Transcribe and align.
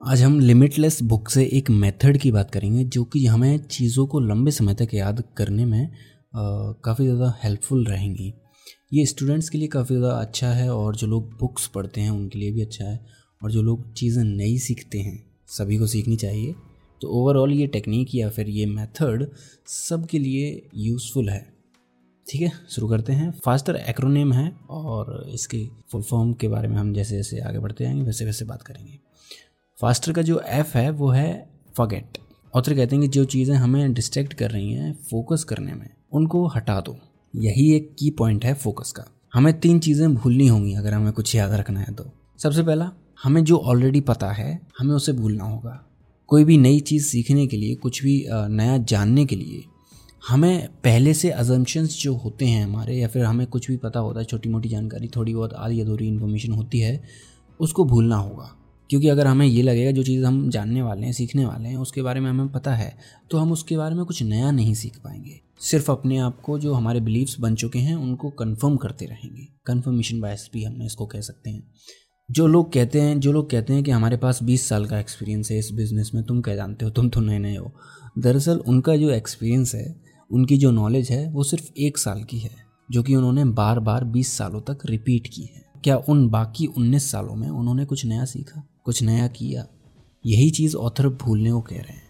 आज 0.00 0.22
हम 0.22 0.38
limitless 0.40 1.00
book 1.02 1.28
से 1.28 1.42
एक 1.46 1.68
मेथड 1.70 2.16
की 2.18 2.30
बात 2.32 2.50
करेंगे, 2.50 2.84
जो 2.84 3.02
कि 3.04 3.24
हमें 3.26 3.58
चीज़ों 3.60 4.06
को 4.06 4.20
लंबे 4.20 4.50
समय 4.50 4.74
तक 4.74 4.94
याद 4.94 5.22
करने 5.36 5.64
में 5.64 5.90
काफ़ी 6.84 7.04
ज़्यादा 7.04 7.32
हेल्पफुल 7.42 7.84
रहेंगी। 7.86 8.32
ये 8.92 9.04
स्टूडेंट्स 9.06 9.48
के 9.48 9.58
लिए 9.58 9.68
काफ़ी 9.68 9.96
ज़्यादा 9.96 10.14
अच्छा 10.14 10.48
है, 10.48 10.68
और 10.70 10.96
जो 10.96 11.06
लोग 11.06 11.28
बुक्स 11.40 11.66
पढ़ते 11.66 12.00
हैं, 12.00 12.10
उनके 12.10 12.38
लिए 12.38 12.52
भी 12.52 12.62
अच्छा 12.62 12.84
है, 12.84 12.98
और 13.40 13.50
जो 13.50 13.62
लोग 13.62 13.92
चीज़ें 13.92 14.22
नई 14.24 14.56
सीखते 14.58 14.98
हैं, 14.98 15.22
सभी 15.48 15.78
को 15.78 15.86
सीखनी 15.86 16.16
चाहिए। 16.16 16.54
तो 17.00 17.08
ओवरऑल 17.20 17.52
ये 17.52 17.66
टेक्निक 17.66 18.14
या 18.14 18.28
फिर 18.30 18.48
ये 18.48 18.66
मेथड 18.66 19.26
सब 19.66 20.06
के 20.06 20.18
लिए 20.18 20.62
यूज़फुल 20.76 21.28
है। 21.28 21.44
ठीक 22.26 22.40
है, 22.40 22.52
शुरू 22.68 22.88
करते 22.88 23.12
हैं। 23.12 23.30
फास्टर 23.44 23.76
एक्रोनेम 23.78 24.32
है, 24.32 24.50
और 24.70 25.24
इसके 25.34 25.64
फुल 25.92 26.02
फॉर्म 26.02 26.32
के 26.32 26.48
बारे 26.48 26.68
में 26.68 26.76
हम 26.76 26.94
जैसे 26.94 27.16
जैसे 27.16 27.40
आगे 27.42 27.58
बढ़ते 27.58 27.84
जाएँगे 27.84 28.02
वैसे 28.02 28.24
वैसे 28.24 28.44
बात 28.44 28.62
करेंगे। 28.62 28.98
फास्टर 29.80 30.12
का 30.12 30.22
जो 30.22 30.40
एफ़ 30.40 30.76
है, 30.78 30.90
वो 30.90 31.08
है 31.08 31.48
फगेट 31.76 32.18
ऑथर 32.54 32.74
कहते 32.74 32.96
हैं 32.96 33.02
कि 33.02 33.08
जो 33.08 33.24
चीज़ें 33.24 33.54
हमें 33.56 33.92
डिस्ट्रैक्ट 33.94 34.32
कर 34.32 34.50
रही 34.50 34.72
हैं 34.72 34.92
फोकस 35.10 35.44
करने 35.44 35.74
में, 35.74 35.88
उनको 36.12 36.46
हटा 36.46 36.80
दो. 36.80 36.96
यही 37.34 37.70
एक 37.74 37.94
की 37.98 38.10
पॉइंट 38.10 38.44
है 38.44 38.52
फोकस 38.54 38.92
का. 38.92 39.04
हमें 39.34 39.58
तीन 39.60 39.78
चीज़ें 39.78 40.14
भूलनी 40.14 40.46
होंगी 40.46 40.74
अगर 40.74 40.94
हमें 40.94 41.12
कुछ 41.12 41.34
याद 41.34 41.52
रखना 41.52 41.80
है 41.80 41.94
तो. 41.94 42.04
सबसे 42.38 42.62
पहला, 42.62 42.90
हमें 43.22 43.42
जो 43.44 43.56
ऑलरेडी 43.56 44.00
पता 44.00 44.30
है, 44.32 44.60
हमें 44.78 44.94
उसे 44.94 45.12
भूलना 45.12 45.44
होगा. 45.44 45.80
कोई 46.28 46.44
भी 46.44 46.58
नई 46.58 46.80
चीज़ 46.82 47.06
सीखने 47.06 47.46
के 47.46 47.56
लिए, 47.56 47.74
कुछ 47.74 48.02
भी 48.02 48.24
नया 48.30 48.76
जानने 48.78 49.24
के 49.24 49.36
लिए, 49.36 49.64
हमें 50.28 50.68
पहले 50.84 51.14
से 51.14 51.30
अजम्पन्स 51.30 52.00
जो 52.02 52.14
होते 52.14 52.46
हैं 52.46 52.64
हमारे, 52.64 52.96
या 52.96 53.08
फिर 53.08 53.24
हमें 53.24 53.46
कुछ 53.46 53.70
भी 53.70 53.76
पता 53.78 54.00
होता 54.00 54.20
है 54.20 54.26
छोटी 54.26 54.48
मोटी 54.48 54.68
जानकारी, 54.68 55.08
थोड़ी 55.08 55.34
बहुत 55.34 55.54
आधी 55.54 55.80
अधूरी 55.80 56.08
इन्फॉर्मेशन 56.08 56.52
होती 56.52 56.80
है, 56.80 57.02
उसको 57.60 57.84
भूलना 57.84 58.16
होगा. 58.16 58.56
क्योंकि 58.90 59.08
अगर 59.08 59.26
हमें 59.26 59.46
ये 59.46 59.62
लगेगा, 59.62 59.90
जो 59.90 60.02
चीज़ 60.02 60.24
हम 60.24 60.50
जानने 60.50 60.82
वाले 60.82 61.06
हैं, 61.06 61.12
सीखने 61.12 61.44
वाले 61.44 61.68
हैं, 61.68 61.76
उसके 61.76 62.02
बारे 62.02 62.20
में 62.20 62.30
हमें 62.30 62.48
पता 62.48 62.74
है 62.74 62.96
तो 63.30 63.38
हम 63.38 63.52
उसके 63.52 63.76
बारे 63.76 63.94
में 63.94 64.04
कुछ 64.04 64.22
नया 64.22 64.50
नहीं 64.50 64.74
सीख 64.74 64.98
पाएँगे। 64.98 65.40
सिर्फ़ 65.60 65.92
अपने 65.92 66.18
आप 66.18 66.40
को, 66.40 66.58
जो 66.58 66.74
हमारे 66.74 67.00
बिलीव्स 67.00 67.40
बन 67.40 67.54
चुके 67.54 67.78
हैं, 67.78 67.94
उनको 67.94 68.30
कंफर्म 68.30 68.76
करते 68.76 69.04
रहेंगे। 69.06 69.48
कंफर्मेशन 69.66 70.20
बायस 70.20 70.50
भी 70.52 70.64
हम 70.64 70.82
इसको 70.82 71.06
कह 71.06 71.20
सकते 71.20 71.50
हैं। 71.50 71.70
जो 72.30 72.46
लोग 72.46 72.72
कहते 72.72 73.00
हैं, 73.00 73.20
जो 73.20 73.32
लोग 73.32 73.50
कहते 73.50 73.72
हैं 73.72 73.82
कि 73.82 73.90
हमारे 73.90 74.16
पास 74.16 74.42
20 74.42 74.68
साल 74.68 74.86
का 74.86 74.98
एक्सपीरियंस 74.98 75.50
है 75.50 75.58
इस 75.58 75.72
बिज़नेस 75.72 76.10
में, 76.14 76.24
तुम 76.24 76.40
क्या 76.40 76.54
जानते 76.54 76.84
हो? 76.84 76.90
तुम 76.90 77.08
तो 77.08 77.20
नए 77.20 77.38
नए 77.38 77.56
हो। 77.56 77.72
दरअसल 78.18 78.58
उनका 78.58 78.96
जो 78.96 79.10
एक्सपीरियंस 79.10 79.74
है, 79.74 80.00
उनकी 80.30 80.56
जो 80.56 80.70
नॉलेज 80.70 81.10
है, 81.10 81.30
वो 81.30 81.42
सिर्फ़ 81.42 81.70
एक 81.78 81.98
साल 81.98 82.24
की 82.24 82.38
है, 82.38 82.50
जो 82.90 83.02
कि 83.02 83.14
उन्होंने 83.14 83.44
बार 83.44 83.80
बार 83.80 84.04
बीस 84.04 84.32
सालों 84.32 84.60
तक 84.60 84.78
रिपीट 84.86 85.26
की 85.26 85.42
है। 85.42 85.69
क्या 85.84 85.96
उन 85.96 86.28
बाकी 86.28 86.66
उन्नीस 86.66 87.10
सालों 87.10 87.34
में 87.34 87.48
उन्होंने 87.48 87.84
कुछ 87.84 88.04
नया 88.04 88.24
सीखा, 88.24 88.62
कुछ 88.84 89.02
नया 89.02 89.26
किया? 89.28 89.66
यही 90.24 90.50
चीज़ 90.50 90.76
ऑथर 90.76 91.08
भूलने 91.08 91.52
को 91.52 91.60
कह 91.60 91.76
रहे 91.76 91.92
हैं 91.92 92.08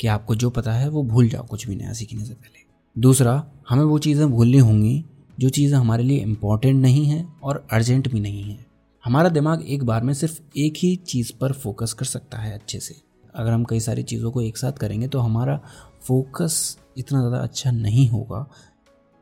कि 0.00 0.06
आपको 0.06 0.34
जो 0.34 0.50
पता 0.50 0.72
है 0.72 0.88
वो 0.88 1.02
भूल 1.02 1.28
जाओ, 1.28 1.46
कुछ 1.46 1.66
भी 1.68 1.76
नया 1.76 1.92
सीखने 1.92 2.24
से 2.24 2.34
पहले। 2.34 2.66
दूसरा, 2.96 3.44
हमें 3.68 3.84
वो 3.84 3.98
चीज़ें 3.98 4.30
भूलनी 4.30 4.58
होंगी, 4.58 5.04
जो 5.40 5.48
चीज़ें 5.48 5.78
हमारे 5.78 6.02
लिए 6.02 6.18
इंपॉर्टेंट 6.18 6.80
नहीं 6.82 7.04
है 7.06 7.24
और 7.42 7.66
अर्जेंट 7.72 8.10
भी 8.12 8.20
नहीं 8.20 8.42
है। 8.42 8.66
हमारा 9.04 9.28
दिमाग 9.28 9.62
एक 9.62 9.84
बार 9.84 10.04
में 10.04 10.14
सिर्फ़ 10.14 10.40
एक 10.56 10.74
ही 10.76 10.94
चीज़ 10.96 11.32
पर 11.40 11.52
फोकस 11.52 11.92
कर 11.92 12.06
सकता 12.06 12.38
है 12.38 12.52
अच्छे 12.54 12.80
से। 12.80 12.94
अगर 13.34 13.52
हम 13.52 13.64
कई 13.64 13.80
सारी 13.80 14.02
चीज़ों 14.02 14.30
को 14.30 14.40
एक 14.42 14.56
साथ 14.56 14.72
करेंगे 14.72 15.08
तो 15.08 15.18
हमारा 15.18 15.60
फोकस 16.02 16.78
इतना 16.98 17.18
ज़्यादा 17.18 17.38
अच्छा 17.38 17.70
नहीं 17.70 18.08
होगा 18.08 18.46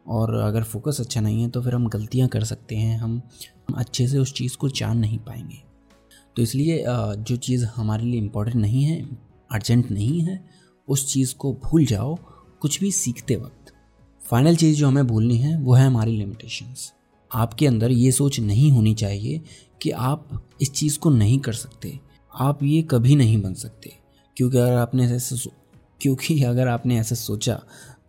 और 0.09 0.35
अगर 0.35 0.63
फोकस 0.63 1.01
अच्छा 1.01 1.21
नहीं 1.21 1.43
है 1.43 1.49
तो 1.49 1.63
फिर 1.63 1.75
हम 1.75 1.89
गलतियाँ 1.89 2.29
कर 2.29 2.45
सकते 2.45 2.77
हैं। 2.77 2.99
हम 2.99 3.23
अच्छे 3.77 4.09
से 4.09 4.19
उस 4.19 4.33
चीज़ 4.33 4.57
को 4.57 4.69
जान 4.69 4.99
नहीं 4.99 5.19
पाएँगे। 5.19 5.63
तो 6.37 6.43
इसलिए 6.43 6.85
जो 6.89 7.37
चीज़ 7.37 7.65
हमारे 7.65 8.05
लिए 8.05 8.19
इम्पोर्टेंट 8.19 8.57
नहीं 8.57 8.85
है 8.85 9.05
अर्जेंट 9.53 9.91
नहीं 9.91 10.21
है, 10.21 10.45
उस 10.89 11.13
चीज़ 11.13 11.35
को 11.35 11.53
भूल 11.65 11.85
जाओ। 11.87 12.15
कुछ 12.61 12.81
भी 12.81 12.93
सीखते 12.93 13.37
वक्त 13.37 13.73
फाइनल 14.21 14.57
चीज़ 14.57 14.79
जो 14.79 14.89
हमें 14.89 15.07
भूलनी 15.07 15.39
है, 15.39 15.59
वो 15.59 15.75
है 15.75 15.87
हमारी 15.87 16.17
लिमिटेशंस 16.17 16.93
आपके 17.35 17.67
अंदर 17.67 17.91
ये 17.91 18.13
सोच 18.13 18.41
नहीं 18.41 18.71
होनी 18.73 18.95
चाहिए 18.95 19.41
कि 19.83 19.91
आप 19.91 20.49
इस 20.63 20.73
चीज़ 20.73 20.99
को 20.99 21.11
नहीं 21.11 21.39
कर 21.39 21.53
सकते। 21.53 21.99
आप 22.35 22.63
ये 22.63 22.83
कभी 22.83 23.17
नहीं 23.17 23.43
बन 23.43 23.55
सकते। 23.55 23.93
क्योंकि 24.37 24.59
अगर 24.59 24.73
आपने 24.73 25.05
ऐसे 25.07 25.51
क्योंकि 26.01 26.43
अगर 26.43 26.69
आपने 26.69 26.99
ऐसा 26.99 27.15
सोचा 27.15 27.63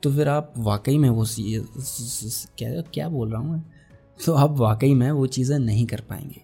तो 0.04 0.12
फिर 0.12 0.28
आप 0.28 0.54
वाकई 0.58 0.98
में 0.98 1.10
वो 1.10 1.26
क्या 2.58 2.82
क्या 2.84 3.08
बोल 3.10 3.32
रहा 3.32 3.42
हूँ 3.42 3.52
मैं? 3.52 3.64
तो 4.26 4.34
आप 4.34 4.58
वाकई 4.58 4.94
में 4.94 5.10
वो 5.12 5.26
चीज़ें 5.28 5.58
नहीं 5.60 5.86
कर 5.86 6.02
पाएँगे। 6.02 6.42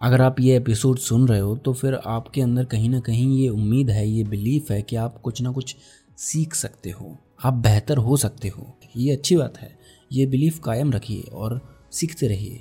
अगर 0.00 0.20
आप 0.20 0.40
ये 0.40 0.56
एपिसोड 0.56 0.98
सुन 0.98 1.26
रहे 1.28 1.40
हो 1.40 1.56
तो 1.56 1.72
फिर 1.72 1.94
आपके 1.94 2.42
अंदर 2.42 2.64
कहीं 2.64 2.88
ना 2.90 3.00
कहीं 3.00 3.38
ये 3.38 3.48
उम्मीद 3.48 3.90
है, 3.90 4.08
ये 4.08 4.24
बिलीफ 4.24 4.70
है 4.70 4.80
कि 4.82 4.96
आप 4.96 5.20
कुछ 5.20 5.42
ना 5.42 5.52
कुछ 5.52 5.76
सीख 6.18 6.54
सकते 6.54 6.90
हो। 6.90 7.16
आप 7.44 7.54
बेहतर 7.54 7.96
हो 7.96 8.16
सकते 8.16 8.48
हो। 8.48 8.66
ये 8.96 9.12
अच्छी 9.12 9.36
बात 9.36 9.58
है। 9.58 9.76
ये 10.12 10.26
बिलीफ 10.26 10.58
कायम 10.58 10.92
रखिए 10.92 11.20
और 11.20 11.60
सीखते 11.92 12.28
रहिए। 12.28 12.60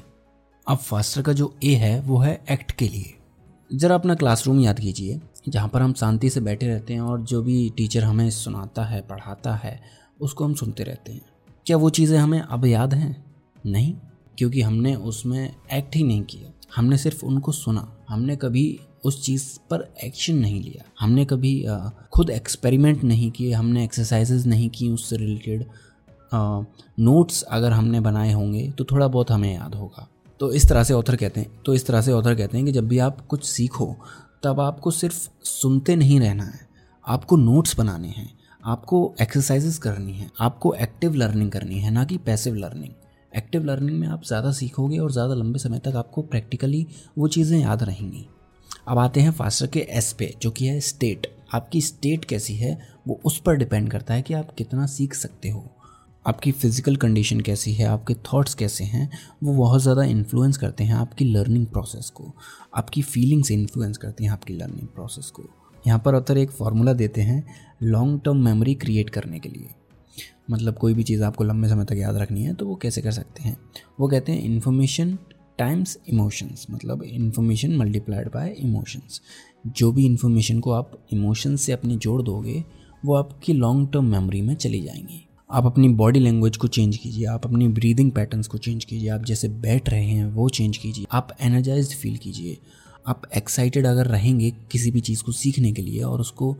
अब 0.67 0.77
फास्टर 0.77 1.21
का 1.21 1.33
जो 1.33 1.53
ए 1.63 1.73
है, 1.75 1.99
वो 2.01 2.17
है 2.17 2.43
एक्ट 2.51 2.71
के 2.71 2.87
लिए। 2.87 3.13
ज़रा 3.71 3.95
अपना 3.95 4.15
क्लासरूम 4.15 4.59
याद 4.59 4.79
कीजिए, 4.79 5.19
जहाँ 5.49 5.69
पर 5.69 5.81
हम 5.81 5.93
शांति 5.93 6.29
से 6.29 6.41
बैठे 6.41 6.67
रहते 6.67 6.93
हैं 6.93 7.01
और 7.01 7.21
जो 7.21 7.41
भी 7.41 7.69
टीचर 7.77 8.03
हमें 8.03 8.29
सुनाता 8.29 8.83
है, 8.83 9.01
पढ़ाता 9.01 9.55
है 9.55 10.00
उसको 10.21 10.45
हम 10.45 10.53
सुनते 10.53 10.83
रहते 10.83 11.11
हैं। 11.13 11.21
क्या 11.65 11.77
वो 11.77 11.89
चीज़ें 11.89 12.17
हमें 12.17 12.39
अब 12.39 12.65
याद 12.65 12.93
हैं? 12.93 13.25
नहीं, 13.65 13.93
क्योंकि 14.37 14.61
हमने 14.61 14.95
उसमें 14.95 15.55
एक्ट 15.73 15.95
ही 15.95 16.03
नहीं 16.03 16.21
किया। 16.23 16.51
हमने 16.75 16.97
सिर्फ़ 16.97 17.25
उनको 17.25 17.51
सुना। 17.51 17.97
हमने 18.09 18.35
कभी 18.35 18.79
उस 19.05 19.23
चीज़ 19.25 19.45
पर 19.69 19.93
एक्शन 20.03 20.35
नहीं 20.35 20.61
लिया। 20.63 20.83
हमने 20.99 21.25
कभी 21.25 21.53
खुद 22.13 22.29
एक्सपेरिमेंट 22.29 23.03
नहीं 23.03 23.31
किए। 23.31 23.51
हमने 23.53 23.83
एक्सरसाइजेज 23.83 24.47
नहीं 24.47 24.69
की 24.69 24.89
उससे 24.89 25.17
रिलेटेड 25.17 25.65
नोट्स 26.99 27.41
अगर 27.43 27.71
हमने 27.71 27.99
बनाए 27.99 28.31
होंगे 28.33 28.69
तो 28.71 28.83
थोड़ा 28.83 29.07
बहुत 29.07 29.31
हमें 29.31 29.53
याद 29.53 29.75
होगा। 29.75 30.07
तो 30.39 30.51
इस 30.51 30.67
तरह 30.69 30.83
से 30.83 30.93
ऑथर 30.93 31.15
कहते 31.15 31.41
हैं। 31.41 31.61
तो 31.65 31.73
इस 31.73 31.85
तरह 31.85 32.01
से 32.01 32.11
ऑथर 32.11 32.35
कहते 32.35 32.57
हैं 32.57 32.65
कि 32.65 32.71
जब 32.71 32.87
भी 32.87 32.99
आप 32.99 33.25
कुछ 33.27 33.43
सीखो, 33.43 33.95
तब 34.43 34.59
आपको 34.59 34.91
सिर्फ़ 34.91 35.29
सुनते 35.43 35.95
नहीं 35.95 36.19
रहना 36.19 36.43
है। 36.43 36.67
आपको 37.07 37.37
नोट्स 37.37 37.77
बनाने 37.77 38.07
हैं। 38.07 38.29
आपको 38.63 39.13
एक्सरसाइजेस 39.21 39.77
करनी 39.77 40.13
है, 40.13 40.29
आपको 40.39 40.73
एक्टिव 40.75 41.13
लर्निंग 41.13 41.51
करनी 41.51 41.79
है, 41.79 41.91
ना 41.91 42.03
कि 42.03 42.17
पैसिव 42.17 42.55
लर्निंग 42.55 42.93
एक्टिव 43.33 43.63
लर्निंग 43.63 43.99
में 43.99 44.07
आप 44.07 44.23
ज़्यादा 44.23 44.51
सीखोगे 44.51 44.97
और 44.97 45.11
ज़्यादा 45.11 45.33
लंबे 45.33 45.59
समय 45.59 45.79
तक 45.79 45.95
आपको 45.95 46.21
प्रैक्टिकली 46.21 46.85
वो 47.17 47.27
चीज़ें 47.27 47.59
याद 47.59 47.83
रहेंगी. 47.83 48.25
अब 48.87 48.97
आते 48.97 49.21
हैं 49.21 49.31
फास्टर 49.31 49.67
के 49.67 49.79
एस 49.89 50.11
पे, 50.13 50.33
जो 50.41 50.51
कि 50.51 50.67
है 50.67 50.79
स्टेट 50.79 51.27
आपकी 51.53 51.81
स्टेट 51.81 52.25
कैसी 52.25 52.55
है, 52.55 52.77
वो 53.07 53.19
उस 53.25 53.39
पर 53.41 53.55
डिपेंड 53.55 53.89
करता 53.91 54.13
है 54.13 54.21
कि 54.21 54.33
आप 54.33 54.53
कितना 54.57 54.85
सीख 54.87 55.13
सकते 55.13 55.49
हो. 55.49 55.63
आपकी 56.25 56.51
फ़िज़िकल 56.51 56.95
कंडीशन 56.95 57.39
कैसी 57.39 57.73
है, 57.73 57.85
आपके 57.85 58.13
थॉट्स 58.33 58.53
कैसे 58.55 58.83
हैं, 58.83 59.09
वो 59.43 59.53
बहुत 59.53 59.81
ज़्यादा 59.81 60.03
इन्फ्लुएंस 60.03 60.57
करते 60.57 60.83
हैं 60.83 60.95
आपकी 60.95 61.25
लर्निंग 61.25 61.65
प्रोसेस 61.67 62.09
को. 62.09 62.33
आपकी 62.75 63.01
फीलिंग्स 63.01 63.51
इन्फ्लुएंस 63.51 63.97
करती 63.97 64.23
हैं 64.23 64.31
आपकी 64.31 64.53
लर्निंग 64.53 64.87
प्रोसेस 64.87 65.29
को. 65.29 65.43
यहाँ 65.83 65.99
पर 65.99 66.13
अतर 66.13 66.37
एक 66.37 66.51
फार्मूला 66.51 66.93
देते 66.93 67.21
हैं 67.21 67.43
लॉन्ग 67.83 68.19
टर्म 68.25 68.43
मेमोरी 68.45 68.73
क्रिएट 68.75 69.09
करने 69.09 69.39
के 69.39 69.49
लिए। 69.49 69.69
मतलब 70.51 70.77
कोई 70.77 70.93
भी 70.93 71.03
चीज़ 71.03 71.23
आपको 71.23 71.43
लंबे 71.43 71.67
समय 71.69 71.85
तक 71.85 71.95
याद 71.97 72.15
रखनी 72.15 72.43
है 72.43 72.53
तो 72.53 72.65
वो 72.65 72.75
कैसे 72.75 73.01
कर 73.01 73.11
सकते 73.11 73.43
हैं? 73.43 73.57
वो 73.99 74.07
कहते 74.07 74.31
हैं 74.31 74.41
इन्फॉर्मेशन 74.41 75.17
टाइम्स 75.57 75.97
इमोशंस 76.09 76.65
मतलब 76.71 77.03
इन्फॉर्मेशन 77.03 77.75
मल्टीप्लाइड 77.77 78.27
बाय 78.27 78.55
इमोशंस 78.59 79.21
जो 79.67 79.91
भी 79.91 80.05
इन्फॉर्मेशन 80.05 80.59
को 80.59 80.71
आप 80.71 80.91
इमोशन 81.13 81.55
से 81.55 81.71
अपनी 81.71 81.95
जोड़ 81.97 82.21
दोगे, 82.21 82.63
वो 83.05 83.15
आपकी 83.15 83.53
लॉन्ग 83.53 83.91
टर्म 83.93 84.05
मेमोरी 84.05 84.41
में 84.41 84.53
चली 84.55 84.81
जाएँगी। 84.81 85.27
आप 85.51 85.65
अपनी 85.65 85.89
बॉडी 85.89 86.19
लैंग्वेज 86.19 86.57
को 86.57 86.67
चेंज 86.67 86.97
कीजिए, 86.97 87.25
आप 87.25 87.45
अपनी 87.45 87.67
ब्रीदिंग 87.67 88.11
पैटर्न्स 88.11 88.47
को 88.47 88.57
चेंज 88.57 88.85
कीजिए, 88.85 89.09
आप 89.09 89.25
जैसे 89.25 89.47
बैठ 89.47 89.89
रहे 89.89 90.05
हैं 90.05 90.25
वो 90.25 90.49
चेंज 90.49 90.77
कीजिए, 90.77 91.05
आप 91.11 91.35
एनर्जाइज 91.41 91.95
फील 91.95 92.17
कीजिए। 92.17 92.57
आप 93.07 93.21
एक्साइटेड 93.37 93.85
अगर 93.85 94.05
रहेंगे 94.05 94.49
किसी 94.71 94.91
भी 94.91 95.01
चीज़ 95.01 95.23
को 95.23 95.31
सीखने 95.31 95.71
के 95.71 95.81
लिए 95.81 96.01
और 96.01 96.19
उसको 96.21 96.55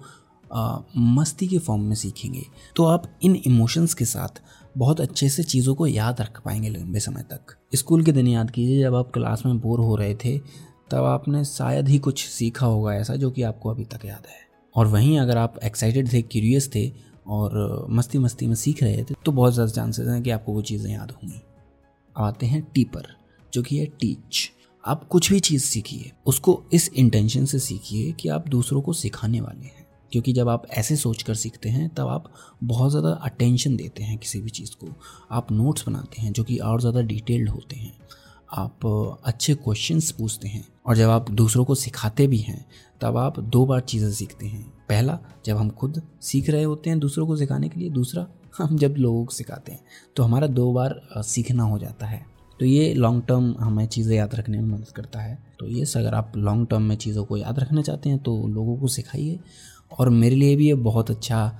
आ, 0.52 0.78
मस्ती 0.98 1.48
के 1.48 1.58
फॉर्म 1.60 1.82
में 1.82 1.96
सीखेंगे। 1.96 2.44
तो 2.76 2.86
आप 2.86 3.04
इन 3.24 3.36
इमोशंस 3.38 3.94
के 3.94 4.06
साथ 4.06 4.42
बहुत 4.76 5.02
अच्छे 5.02 5.30
से 5.30 5.44
चीज़ों 5.44 5.76
को 5.76 5.88
याद 5.88 6.22
रख 6.22 6.42
पाएँगे 6.42 6.70
लंबे 6.70 7.00
समय 7.00 7.24
तक। 7.32 7.56
स्कूल 7.76 8.04
के 8.04 8.12
दिन 8.12 8.28
याद 8.28 8.52
कीजिए 8.52 8.82
जब 8.82 8.96
आप 8.96 9.12
क्लास 9.14 9.46
में 9.46 9.60
बोर 9.60 9.80
हो 9.80 9.96
रहे 9.96 10.16
थे 10.16 10.38
तब 10.92 11.04
आपने 11.06 11.44
शायद 11.46 11.88
ही 11.88 11.98
कुछ 12.00 12.26
सीखा 12.28 12.66
होगा 12.66 12.94
ऐसा 12.96 13.16
जो 13.16 13.32
कि 13.32 13.42
आपको 13.44 13.70
अभी 13.70 13.86
तक 13.86 14.06
याद 14.06 14.28
है। 14.28 14.40
और 14.76 14.88
वहीं 14.88 15.18
अगर 15.20 15.38
आप 15.38 15.60
एक्साइटेड 15.64 16.12
थे 16.14 16.22
क्यूरियस 16.22 16.70
थे 16.76 16.88
और 17.28 17.88
मस्ती 17.90 18.18
मस्ती 18.18 18.48
में 18.48 18.56
सीख 18.56 18.84
रहे 18.84 19.04
थे 19.04 19.16
तो 19.26 19.32
बहुत 19.32 19.54
ज़्यादा 19.54 19.72
चांसेस 19.72 20.08
हैं 20.08 20.22
कि 20.24 20.30
आपको 20.30 20.54
वो 20.54 20.62
चीज़ें 20.62 20.92
याद 20.92 21.12
होंगी। 21.12 21.42
आते 22.16 22.46
हैं 22.46 22.62
टीपर 22.74 23.08
जो 23.54 23.62
कि 23.62 23.78
है 23.78 23.86
टीच 24.00 24.50
आप 24.84 25.08
कुछ 25.08 25.32
भी 25.32 25.40
चीज़ 25.40 25.64
सीखिए 25.64 26.12
उसको 26.26 26.62
इस 26.74 26.90
इंटेंशन 26.90 27.46
से 27.46 27.60
सीखिए 27.60 28.12
कि 28.12 28.30
आप 28.30 28.48
दूसरों 28.48 28.82
को 28.82 28.94
सिखाने 28.94 29.42
वाले 29.42 29.66
हैं। 29.66 29.81
क्योंकि 30.12 30.34
जब 30.34 30.50
आप 30.50 30.68
ऐसे 30.70 30.96
सोच 30.96 31.24
कर 31.24 31.36
सीखते 31.36 31.70
हैं, 31.70 31.88
तब 31.90 32.08
आप 32.08 32.32
बहुत 32.64 32.92
ज़्यादा 32.92 33.12
अटेंशन 33.24 33.76
देते 33.76 34.04
हैं 34.04 34.18
किसी 34.18 34.42
भी 34.42 34.50
चीज़ 34.50 34.72
को। 34.76 34.94
आप 35.32 35.52
नोट्स 35.52 35.88
बनाते 35.88 36.22
हैं 36.22 36.32
जो 36.34 36.44
कि 36.44 36.58
और 36.60 36.80
ज़्यादा 36.82 37.02
डिटेल्ड 37.04 37.50
होते 37.50 37.76
हैं। 37.76 37.94
आप 38.52 38.86
अच्छे 39.26 39.54
क्वेश्चंस 39.56 40.12
पूछते 40.12 40.48
हैं 40.48 40.66
और 40.86 40.96
जब 40.96 41.10
आप 41.10 41.30
दूसरों 41.32 41.66
को 41.66 41.76
सिखाते 41.76 42.28
भी 42.28 42.38
हैं, 42.40 42.66
तब 43.02 43.18
आप 43.18 43.40
दो 43.40 43.66
बार 43.66 43.80
चीज़ें 43.82 44.12
सीखते 44.12 44.46
हैं। 44.46 44.64
पहला, 44.90 45.18
जब 45.46 45.58
हम 45.58 45.70
खुद 45.72 46.02
सीख 46.22 46.50
रहे 46.50 46.64
होते 46.64 46.90
हैं 46.90 47.00
दूसरों 47.00 47.28
को 47.28 47.36
सिखाने 47.38 47.70
के 47.70 47.80
लिए, 47.80 47.90
दूसरा, 47.92 48.26
हम 48.58 48.78
जब 48.78 48.96
लोगों 48.98 49.24
को 49.26 49.32
सिखाते 49.32 49.72
हैं 49.72 49.82
तो 50.16 50.24
हमारा 50.24 50.48
दो 50.50 50.72
बार 50.74 51.02
सीखना 51.18 51.64
हो 51.64 51.78
जाता 51.80 52.06
है। 52.06 52.26
तो 52.60 52.66
ये 52.66 52.94
लॉन्ग 52.94 53.24
टर्म 53.28 53.54
हमें 53.60 53.86
चीज़ें 53.88 54.16
याद 54.16 54.36
रखने 54.36 54.60
में 54.60 54.68
मदद 54.68 54.90
करता 54.90 55.20
है। 55.20 55.38
तो 55.60 55.68
ये, 55.68 55.86
अगर 55.98 56.14
आप 56.14 56.34
लॉन्ग 56.38 56.68
टर्म 56.68 56.82
में 56.82 56.96
चीज़ों 56.98 57.24
को 57.26 57.38
याद 57.38 57.60
रखना 57.60 57.82
चाहते 57.82 58.10
हैं 58.10 58.20
तो 58.20 58.36
लोगों 58.48 58.76
को 58.78 58.88
सिखाइए। 58.90 59.40
और 60.00 60.10
मेरे 60.10 60.36
लिए 60.36 60.56
भी 60.56 60.68
ये 60.68 60.74
बहुत 60.74 61.12
अच्छा 61.12 61.58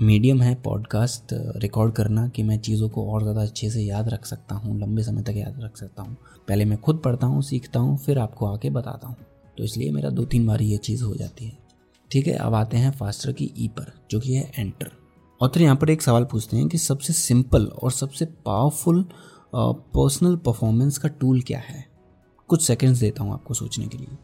मीडियम 0.00 0.40
है 0.42 0.54
पॉडकास्ट 0.54 1.32
रिकॉर्ड 1.56 1.92
करना 1.94 2.26
कि 2.28 2.42
मैं 2.42 2.58
चीज़ों 2.58 2.88
को 2.88 3.06
और 3.12 3.22
ज़्यादा 3.22 3.42
अच्छे 3.42 3.70
से 3.70 3.82
याद 3.82 4.08
रख 4.08 4.24
सकता 4.24 4.54
हूँ, 4.54 4.78
लंबे 4.80 5.02
समय 5.02 5.22
तक 5.22 5.34
याद 5.36 5.60
रख 5.60 5.76
सकता 5.76 6.02
हूँ। 6.02 6.16
पहले 6.48 6.64
मैं 6.64 6.78
खुद 6.78 7.00
पढ़ता 7.04 7.26
हूँ, 7.26 7.42
सीखता 7.42 7.80
हूँ, 7.80 7.96
फिर 7.98 8.18
आपको 8.18 8.46
आके 8.46 8.70
बताता 8.70 9.08
हूँ। 9.08 9.16
तो 9.58 9.64
इसलिए 9.64 9.90
मेरा 9.90 10.10
दो 10.10 10.24
तीन 10.24 10.46
बार 10.46 10.62
ये 10.62 10.76
चीज़ 10.76 11.04
हो 11.04 11.14
जाती 11.14 11.44
है। 11.44 11.58
ठीक 12.10 12.26
है, 12.26 12.34
अब 12.34 12.54
आते 12.54 12.76
हैं 12.76 12.90
फास्टर 12.90 13.32
की 13.32 13.52
ई 13.58 13.68
पर, 13.68 13.92
जो 14.10 14.20
कि 14.20 14.34
है 14.34 14.50
एंटर 14.58 14.90
ऑथर 15.40 15.62
यहाँ 15.62 15.76
पर 15.76 15.90
एक 15.90 16.02
सवाल 16.02 16.24
पूछते 16.24 16.56
हैं 16.56 16.68
कि 16.68 16.78
सबसे 16.78 17.12
सिंपल 17.12 17.66
और 17.82 17.90
सबसे 17.92 18.24
पावरफुल 18.46 19.04
पर्सनल 19.54 20.36
परफॉर्मेंस 20.36 20.98
का 20.98 21.08
टूल 21.10 21.40
क्या 21.42 21.58
है? 21.58 21.84
कुछ 22.50 22.62
सेकंड्स 22.62 23.00
देता 23.00 23.22
हूँ 23.22 23.32
आपको 23.32 23.54
सोचने 23.54 23.86
के 23.86 23.98
लिए। 23.98 24.16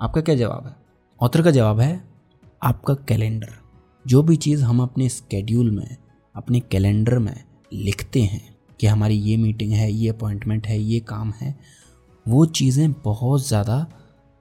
आपका 0.00 0.20
क्या 0.20 0.34
जवाब 0.34 0.66
है? 0.66 0.74
ऑथर 1.20 1.42
का 1.42 1.50
जवाब 1.50 1.80
है, 1.80 2.04
आपका 2.62 2.94
कैलेंडर 2.94 3.48
जो 4.06 4.22
भी 4.22 4.36
चीज़ 4.36 4.62
हम 4.62 4.82
अपने 4.82 5.08
स्केड्यूल 5.08 5.70
में, 5.70 5.96
अपने 6.34 6.60
कैलेंडर 6.60 7.18
में 7.18 7.44
लिखते 7.72 8.20
हैं 8.22 8.56
कि 8.80 8.86
हमारी 8.86 9.14
ये 9.14 9.36
मीटिंग 9.36 9.72
है, 9.72 9.92
ये 9.92 10.08
अपॉइंटमेंट 10.08 10.66
है, 10.66 10.78
ये 10.80 11.00
काम 11.00 11.32
है, 11.40 11.58
वो 12.28 12.46
चीज़ें 12.46 12.92
बहुत 12.92 13.46
ज़्यादा 13.48 13.86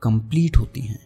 कंप्लीट 0.01 0.57
होती 0.57 0.81
हैं। 0.81 1.00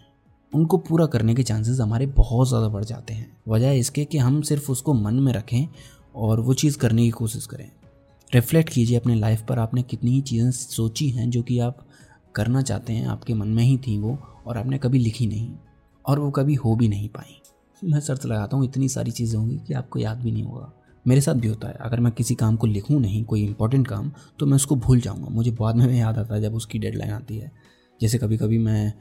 उनको 0.53 0.77
पूरा 0.77 1.05
करने 1.05 1.35
के 1.35 1.43
चांसेस 1.43 1.79
हमारे 1.79 2.05
बहुत 2.05 2.47
ज़्यादा 2.47 2.67
बढ़ 2.67 2.83
जाते 2.83 3.13
हैं। 3.13 3.37
वजह 3.47 3.71
इसके 3.71 4.05
कि 4.05 4.17
हम 4.17 4.41
सिर्फ़ 4.41 4.71
उसको 4.71 4.93
मन 4.93 5.13
में 5.13 5.33
रखें 5.33 5.67
और 6.15 6.39
वो 6.39 6.53
चीज़ 6.53 6.77
करने 6.77 7.03
की 7.03 7.09
कोशिश 7.09 7.45
करें। 7.45 7.71
रिफ्लेक्ट 8.33 8.69
कीजिए 8.69 8.97
अपने 8.97 9.15
लाइफ 9.15 9.41
पर, 9.41 9.59
आपने 9.59 9.83
कितनी 9.83 10.11
ही 10.11 10.21
चीज़ें 10.21 10.51
सोची 10.51 11.09
हैं 11.09 11.29
जो 11.29 11.41
कि 11.41 11.59
आप 11.59 11.85
करना 12.35 12.61
चाहते 12.61 12.93
हैं, 12.93 13.05
आपके 13.05 13.33
मन 13.33 13.47
में 13.47 13.63
ही 13.63 13.77
थी 13.77 13.97
वो 13.97 14.19
और 14.47 14.57
आपने 14.57 14.77
कभी 14.77 14.99
लिखी 14.99 15.27
नहीं, 15.27 15.51
और 16.05 16.19
वो 16.19 16.29
कभी 16.31 16.55
हो 16.55 16.75
भी 16.75 16.87
नहीं 16.87 17.09
पाई। 17.09 17.37
मैं 17.81 17.99
शर्त 17.99 18.25
लगाता 18.25 18.57
हूँ, 18.57 18.65
इतनी 18.65 18.89
सारी 18.89 19.11
चीज़ें 19.11 19.37
होंगी 19.39 19.57
कि 19.57 19.73
आपको 19.73 19.99
याद 19.99 20.17
भी 20.17 20.31
नहीं 20.31 20.43
होगा। 20.43 20.71
मेरे 21.05 21.21
साथ 21.21 21.35
भी 21.35 21.47
होता 21.47 21.67
है, 21.67 21.73
अगर 21.75 21.99
मैं 21.99 22.11
किसी 22.13 22.35
काम 22.35 22.55
को 22.55 22.67
लिखूँ 22.67 22.99
नहीं, 23.01 23.23
कोई 23.23 23.43
इंपॉर्टेंट 23.43 23.87
काम 23.87 24.11
तो 24.39 24.45
मैं 24.45 24.55
उसको 24.55 24.75
भूल 24.77 24.99
जाऊँगा। 25.01 25.29
मुझे 25.29 25.51
बाद 25.51 25.75
में 25.75 25.97
याद 25.97 26.17
आता 26.17 26.35
है 26.35 26.41
जब 26.41 26.55
उसकी 26.55 26.79
डेडलाइन 26.79 27.11
आती 27.11 27.37
है। 27.37 27.51
जैसे 27.99 28.17
कभी 28.17 28.37
कभी 28.37 28.57
मैं 28.57 28.93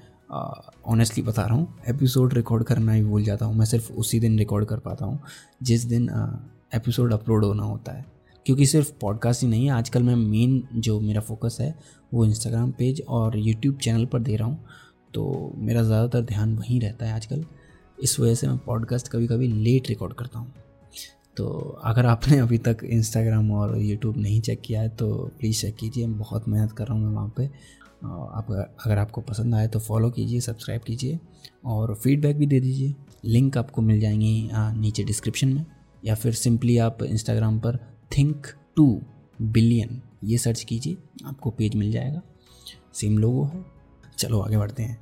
ऑनेस्टली 0.87 1.22
बता 1.22 1.42
रहा 1.42 1.54
हूँ 1.54 1.75
एपिसोड 1.88 2.34
रिकॉर्ड 2.34 2.64
करना 2.64 2.92
ही 2.92 3.02
भूल 3.04 3.25
जाता 3.25 3.46
हूँ। 3.46 3.54
मैं 3.54 3.66
सिर्फ़ 3.66 3.92
उसी 3.92 4.20
दिन 4.20 4.38
रिकॉर्ड 4.38 4.66
कर 4.66 4.78
पाता 4.78 5.06
हूँ, 5.06 5.19
जिस 5.62 5.84
दिन 5.84 6.08
एपिसोड 6.75 7.12
अपलोड 7.12 7.44
होना 7.44 7.62
होता 7.62 7.92
है। 7.92 8.04
क्योंकि 8.46 8.66
सिर्फ़ 8.66 8.92
पॉडकास्ट 9.00 9.42
ही 9.42 9.48
नहीं 9.48 9.64
है 9.64 9.72
आजकल 9.72 10.02
मैं 10.02 10.14
मेन 10.16 10.62
जो 10.76 10.98
मेरा 11.00 11.20
फोकस 11.20 11.56
है, 11.60 11.75
वो 12.14 12.25
इंस्टाग्राम 12.25 12.70
पेज 12.70 13.02
और 13.08 13.38
यूट्यूब 13.38 13.78
चैनल 13.78 14.04
पर 14.06 14.20
दे 14.20 14.37
रहा 14.37 14.48
हूँ। 14.48 14.64
तो 15.14 15.52
मेरा 15.58 15.82
ज़्यादातर 15.82 16.22
ध्यान 16.24 16.56
वहीं 16.56 16.80
रहता 16.80 17.06
है 17.06 17.12
आजकल। 17.12 17.44
इस 17.98 18.18
वजह 18.20 18.34
से 18.34 18.48
मैं 18.48 18.58
पॉडकास्ट 18.58 19.08
कभी 19.08 19.26
कभी 19.26 19.48
लेट 19.48 19.88
रिकॉर्ड 19.88 20.14
करता 20.14 20.38
हूँ। 20.38 20.52
तो 21.36 21.48
अगर 21.84 22.06
आपने 22.06 22.38
अभी 22.38 22.58
तक 22.58 22.78
इंस्टाग्राम 22.84 23.50
और 23.52 23.76
यूट्यूब 23.78 24.16
नहीं 24.16 24.40
चेक 24.40 24.60
किया 24.60 24.80
है 24.80 24.88
तो 24.88 25.10
प्लीज़ 25.38 25.60
चेक 25.60 25.76
कीजिए। 25.76 26.06
मैं 26.06 26.18
बहुत 26.18 26.48
मेहनत 26.48 26.72
कर 26.72 26.86
रहा 26.86 26.94
हूँ 26.94 27.04
मैं 27.04 27.12
वहाँ 27.12 27.32
पे। 27.36 27.46
आप 28.04 28.50
अगर 28.84 28.98
आपको 28.98 29.20
पसंद 29.20 29.54
आए 29.54 29.68
तो 29.68 29.78
फॉलो 29.78 30.10
कीजिए 30.10 30.40
सब्सक्राइब 30.40 30.82
कीजिए 30.82 31.18
और 31.66 31.94
फीडबैक 31.94 32.36
भी 32.36 32.46
दे 32.46 32.60
दीजिए। 32.60 32.94
लिंक 33.24 33.56
आपको 33.58 33.82
मिल 33.82 34.00
जाएँगी 34.00 34.48
नीचे 34.52 35.04
डिस्क्रिप्शन 35.04 35.48
में। 35.48 35.64
या 36.02 36.14
फिर 36.14 36.32
सिंपली 36.34 36.76
आप 36.78 37.02
इंस्टाग्राम 37.02 37.58
पर 37.58 37.78
थिंक 38.10 38.46
टू 38.76 39.00
बिलियन 39.38 40.00
ये 40.24 40.38
सर्च 40.38 40.62
कीजिए, 40.62 40.96
आपको 41.26 41.50
पेज 41.50 41.74
मिल 41.76 41.92
जाएगा। 41.92 42.22
सेम 42.94 43.18
लोगो 43.18 43.44
है। 43.44 43.64
चलो 44.20 44.40
आगे 44.40 44.56
बढ़ते 44.58 44.82
हैं। 44.82 44.99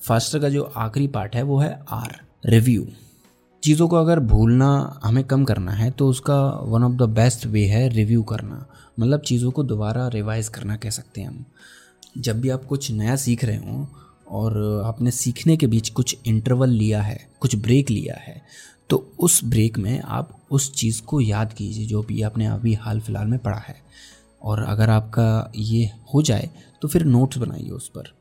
फास्टर 0.00 0.38
का 0.38 0.48
जो 0.48 0.62
आखिरी 0.62 1.06
पार्ट 1.06 1.34
है 1.36 1.42
वो 1.42 1.58
है 1.58 1.72
आर, 1.90 2.16
रिव्यू। 2.44 2.86
चीज़ों 3.62 3.88
को 3.88 3.96
अगर 3.96 4.20
भूलना 4.20 5.00
हमें 5.04 5.22
कम 5.24 5.44
करना 5.44 5.72
है 5.72 5.90
तो 5.90 6.08
उसका 6.08 6.38
one 6.64 6.84
of 6.84 6.92
the 6.92 7.08
best 7.10 7.44
way 7.46 7.64
है 7.66 7.88
रिव्यू 7.88 8.22
करना। 8.22 8.66
मतलब 9.00 9.20
चीज़ों 9.20 9.50
को 9.50 9.62
दोबारा 9.64 10.06
रिवाइज 10.08 10.48
करना 10.48 10.76
कह 10.76 10.90
सकते 10.90 11.20
हैं 11.20 11.28
हम। 11.28 11.44
जब 12.18 12.40
भी 12.40 12.48
आप 12.48 12.64
कुछ 12.64 12.90
नया 12.90 13.16
सीख 13.16 13.44
रहे 13.44 13.56
हों 13.56 13.86
और 14.30 14.82
आपने 14.86 15.10
सीखने 15.10 15.56
के 15.56 15.66
बीच 15.66 15.88
कुछ 15.90 16.16
इंटरवल 16.26 16.70
लिया 16.70 17.02
है, 17.02 17.18
कुछ 17.40 17.56
ब्रेक 17.56 17.90
लिया 17.90 18.16
है 18.20 18.40
तो 18.90 18.96
उस 19.18 19.40
ब्रेक 19.44 19.78
में 19.78 20.00
आप 20.00 20.36
उस 20.50 20.72
चीज़ 20.74 21.02
को 21.02 21.20
याद 21.20 21.52
कीजिए 21.52 21.86
जो 21.86 22.02
भी 22.02 22.22
आपने 22.22 22.46
अभी 22.46 22.74
हाल 22.74 23.00
फ़िलहाल 23.00 23.26
में 23.26 23.38
पढ़ा 23.38 23.58
है। 23.58 23.76
और 24.42 24.62
अगर 24.62 24.90
आपका 24.90 25.52
ये 25.56 25.90
हो 26.14 26.22
जाए 26.22 26.50
तो 26.82 26.88
फिर 26.88 27.04
नोट्स 27.04 27.38
बनाइए 27.38 27.70
उस 27.70 27.88
पर। 27.88 28.12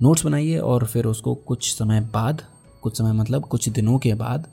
नोट्स 0.00 0.24
बनाइए 0.24 0.58
और 0.58 0.84
फिर 0.86 1.06
उसको 1.06 1.34
कुछ 1.34 1.72
समय 1.74 2.00
बाद, 2.14 2.42
कुछ 2.82 2.98
समय 2.98 3.12
मतलब 3.12 3.44
कुछ 3.44 3.68
दिनों 3.68 3.98
के 3.98 4.14
बाद 4.14 4.46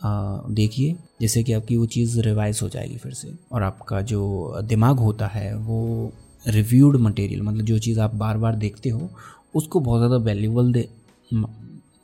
देखिए 0.00 0.96
जैसे 1.20 1.42
कि 1.42 1.52
आपकी 1.52 1.76
वो 1.76 1.86
चीज़ 1.86 2.20
रिवाइज 2.20 2.60
हो 2.62 2.68
जाएगी 2.68 2.96
फिर 2.96 3.12
से। 3.12 3.32
और 3.52 3.62
आपका 3.62 4.00
जो 4.02 4.60
दिमाग 4.62 4.98
होता 4.98 5.26
है, 5.26 5.54
वो 5.56 6.12
रिव्यूड 6.46 6.96
मटेरियल 6.96 7.42
मतलब 7.42 7.64
जो 7.64 7.78
चीज़ 7.78 8.00
आप 8.00 8.14
बार 8.14 8.38
बार 8.38 8.56
देखते 8.56 8.90
हो, 8.90 9.10
उसको 9.54 9.80
बहुत 9.80 9.98
ज़्यादा 9.98 10.16
वैल्यूबल 10.24 10.72
दे 10.72 10.88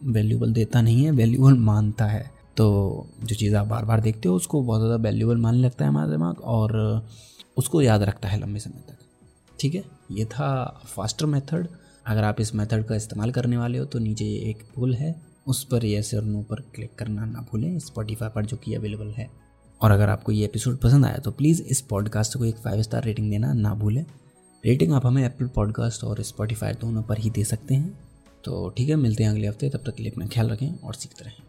वैल्यूबल 0.06 0.52
देता 0.52 0.80
नहीं 0.80 1.04
है 1.04 1.10
वैल्यूबल 1.10 1.58
मानता 1.70 2.04
है। 2.04 2.30
तो 2.56 3.06
जो 3.24 3.34
चीज़ 3.34 3.56
आप 3.56 3.66
बार 3.66 3.84
बार 3.84 4.00
देखते 4.00 4.28
हो, 4.28 4.34
उसको 4.36 4.62
बहुत 4.62 4.80
ज़्यादा 4.80 4.96
वैल्यूबल 5.02 5.36
मानने 5.36 5.60
लगता 5.60 5.84
है 5.84 5.90
हमारा 5.90 6.10
दिमाग 6.10 6.40
और 6.40 7.06
उसको 7.56 7.82
याद 7.82 8.02
रखता 8.02 8.28
है 8.28 8.40
लंबे 8.40 8.60
समय 8.60 8.82
तक। 8.88 8.96
ठीक 9.60 9.74
है? 9.74 9.84
ये 10.10 10.24
था 10.24 10.80
फास्टर 10.86 11.26
मेथड 11.26 11.66
अगर 12.08 12.24
आप 12.24 12.40
इस 12.40 12.54
मेथड 12.54 12.84
का 12.84 12.94
इस्तेमाल 12.94 13.30
करने 13.30 13.56
वाले 13.56 13.78
हो 13.78 13.84
तो 13.84 13.98
नीचे 13.98 14.24
एक 14.50 14.62
पुल 14.74 14.94
है। 14.94 15.14
उस 15.46 15.62
पर 15.64 15.84
येस 15.84 16.12
और 16.14 16.24
नो 16.24 16.42
पर 16.42 16.60
क्लिक 16.74 16.94
करना 16.98 17.24
ना 17.24 17.40
भूलें। 17.50 17.78
स्पॉटीफाई 17.78 18.28
पर 18.28 18.46
जो 18.46 18.56
कि 18.56 18.74
अवेलेबल 18.74 19.10
है। 19.10 19.28
और 19.80 19.90
अगर 19.90 20.08
आपको 20.08 20.32
ये 20.32 20.44
एपिसोड 20.44 20.76
पसंद 20.76 21.06
आया 21.06 21.18
तो 21.18 21.30
प्लीज़ 21.30 21.62
इस 21.62 21.80
पॉडकास्ट 21.80 22.36
को 22.38 22.44
एक 22.44 22.56
फाइव 22.56 22.82
स्टार 22.82 23.04
रेटिंग 23.04 23.30
देना 23.30 23.52
ना 23.52 23.74
भूलें। 23.74 24.04
रेटिंग 24.64 24.92
आप 24.92 25.06
हमें 25.06 25.24
एप्पल 25.24 25.46
पॉडकास्ट 25.46 26.04
और 26.04 26.22
स्पॉटीफाई 26.22 26.72
दोनों 26.72 27.02
पर 27.02 27.18
ही 27.18 27.30
दे 27.30 27.44
सकते 27.44 27.74
हैं। 27.74 27.98
तो 28.44 28.68
ठीक 28.76 28.88
है, 28.88 28.96
मिलते 28.96 29.24
हैं 29.24 29.30
अगले 29.30 29.48
हफ़्ते। 29.48 29.68
तब 29.68 29.82
तक 29.86 29.94
के 29.94 30.02
लिए 30.02 30.12
अपना 30.12 30.26
ख्याल 30.26 30.48
रखें 30.48 30.78
और 30.78 30.94
सीखते 30.94 31.24
रहें। 31.24 31.47